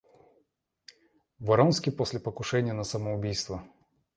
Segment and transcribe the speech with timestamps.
[1.37, 3.63] Вронский после покушения на самоубийство.